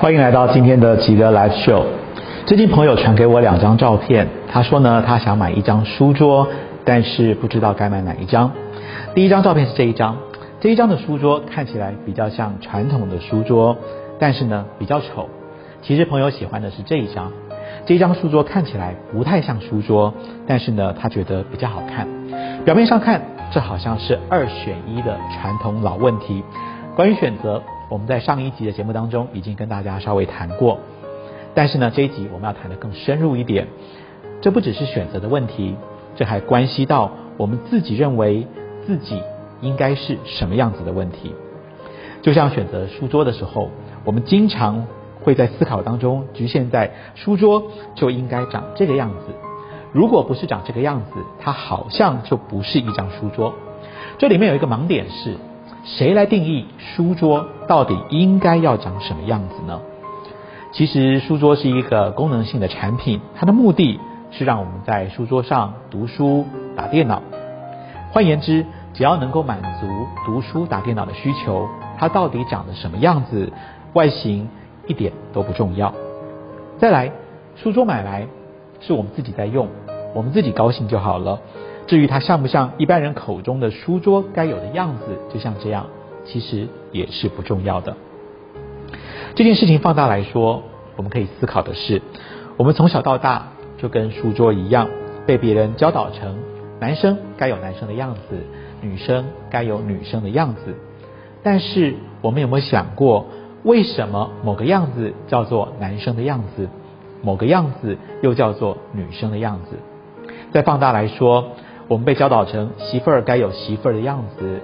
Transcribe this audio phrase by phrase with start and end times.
[0.00, 1.84] 欢迎来到今天的吉德 Live Show。
[2.46, 6.48] 最近朋友传给我两张照片，他说呢，他想买一张书桌，
[6.86, 8.50] 但是不知道该买哪一张。
[9.14, 10.16] 第一张照片是这一张，
[10.58, 13.76] 这一张的书桌看起来比较像传统的书桌，
[14.18, 15.28] 但是呢比较丑。
[15.82, 17.30] 其实朋友喜欢的是这一张，
[17.84, 20.14] 这一张书桌看起来不太像书桌，
[20.46, 22.08] 但是呢他觉得比较好看。
[22.64, 23.20] 表面上看，
[23.52, 26.42] 这好像是二选一的传统老问题。
[26.96, 30.78] 关于选择，我们在上一集的节目当中已经跟大家稍微谈过，
[31.56, 33.66] 但是呢，这一集我们要谈的更深入一点。
[34.40, 35.74] 这不只是选择的问题，
[36.14, 38.46] 这还关系到我们自己认为
[38.86, 39.20] 自己
[39.60, 41.34] 应该是什么样子的问题。
[42.22, 43.70] 就像选择书桌的时候，
[44.04, 44.86] 我们经常
[45.24, 49.34] 会在思考当中局限在书桌就应该长这个样子，
[49.90, 53.52] 如果不是长这个样子，它好像就不是一张书桌。
[54.16, 55.34] 这里面有一个盲点是。
[55.84, 59.80] 谁来定义书桌到底应该要长什么样子呢？
[60.72, 63.98] 其实书桌是一个功能性的产品，它的目的
[64.30, 67.22] 是让我们在书桌上读书、打电脑。
[68.12, 69.88] 换言之，只要能够满足
[70.26, 73.52] 读书、打电脑的需求，它到底长得什么样子，
[73.94, 74.48] 外形
[74.86, 75.92] 一点都不重要。
[76.78, 77.10] 再来，
[77.56, 78.26] 书桌买来
[78.80, 79.68] 是我们自己在用，
[80.14, 81.40] 我们自己高兴就好了。
[81.90, 85.88] 至于它像不像一般人口中的书桌该有的样子，就像这样，
[86.24, 87.96] 其实也是不重要的。
[89.34, 90.62] 这件事情放大来说，
[90.94, 92.00] 我们可以思考的是，
[92.56, 94.88] 我们从小到大就跟书桌一样，
[95.26, 96.38] 被别人教导成
[96.78, 98.20] 男生该有男生的样子，
[98.80, 100.76] 女生该有女生的样子。
[101.42, 103.26] 但是我们有没有想过，
[103.64, 106.68] 为什么某个样子叫做男生的样子，
[107.20, 109.76] 某个样子又叫做女生的样子？
[110.52, 111.48] 再放大来说。
[111.90, 114.60] 我们被教导成媳妇儿该有媳妇儿的样子，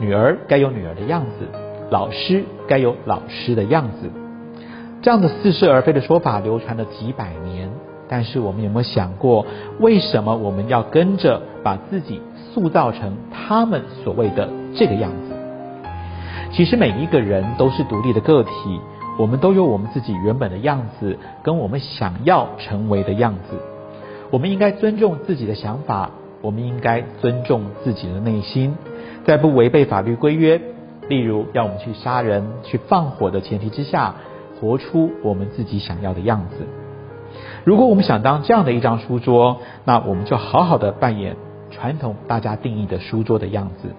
[0.00, 1.46] 女儿该有女儿的样子，
[1.88, 4.10] 老师该有老师的样子。
[5.02, 7.70] 这样的似是而非的说法流传了几百年，
[8.08, 9.46] 但是我们有没有想过，
[9.78, 12.20] 为什么我们要跟着把自己
[12.52, 15.36] 塑造成他们所谓的这个样子？
[16.50, 18.50] 其实每一个人都是独立的个体，
[19.16, 23.56] 我们都有我们自己原本的样子，跟我们想要成为的样子。
[24.32, 26.10] 我们应该尊重自己的想法。
[26.42, 28.74] 我们应该尊重自己的内心，
[29.24, 30.60] 在不违背法律规约，
[31.08, 34.16] 例如要我们去杀人、去放火的前提之下，
[34.60, 36.66] 活出我们自己想要的样子。
[37.64, 41.36] 如果我们想当这样的一张书桌，那我们就好好的扮演
[41.70, 43.90] 传统大家定义的书桌的样子。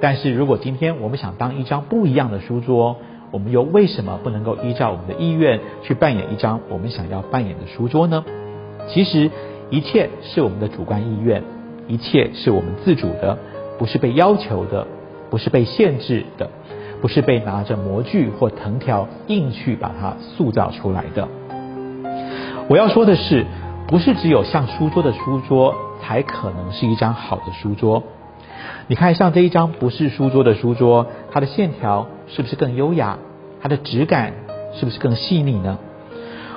[0.00, 2.96] 但是如果今天我们想当一张不一样的书桌，
[3.30, 8.24] 我们又为什么不能够依照我们的意愿去扮演一张我们想要扮演的书桌呢？
[8.88, 9.30] 其实
[9.70, 11.42] 一切是我们的主观意愿。
[11.88, 13.38] 一切是我们自主的，
[13.78, 14.86] 不是被要求的，
[15.30, 16.50] 不是被限制的，
[17.00, 21.28] 不是被拿着模具或藤条硬去把它塑造出来的。
[22.68, 23.44] 我要说的是，
[23.86, 28.02] 不是只有像书桌的书桌才可能是一张好的书桌。
[28.88, 33.18] 你看，像这一张不是书桌的书桌，它的线条是不是更优雅？
[33.60, 34.32] 它的质感
[34.74, 35.78] 是不是更细腻呢？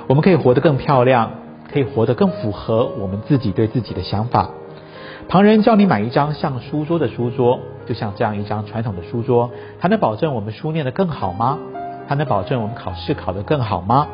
[0.08, 1.30] 我们可以活得更漂亮，
[1.72, 4.50] 可以活得更符合我们自己对自己的想法。
[5.28, 11.58] 旁人叫你买一张像书桌的书桌，就像这样一张传统的书桌，它能保证我们书念得更好吗？
[12.08, 14.08] 它能保证我们考试考得更好吗？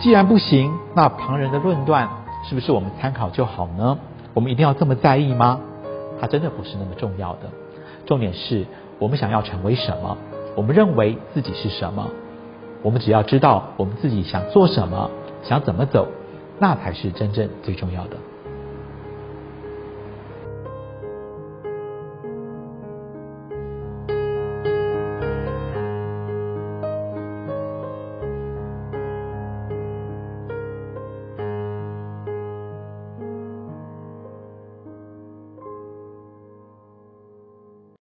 [0.00, 2.08] 既然不行，那旁人的论断
[2.48, 3.98] 是不是我们参考就好呢？
[4.34, 5.60] 我们一定要这么在意吗？
[6.20, 7.42] 它真的不是那么重要的。
[8.04, 8.66] 重点是
[8.98, 10.16] 我们想要成为什么，
[10.56, 12.08] 我们认为自己是什么，
[12.82, 15.10] 我们只要知道我们自己想做什么，
[15.42, 16.08] 想怎么走，
[16.58, 18.16] 那才是真正最重要的。